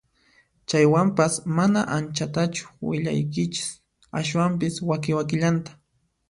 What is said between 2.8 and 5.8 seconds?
willaykichis ashwampis waki wakillanta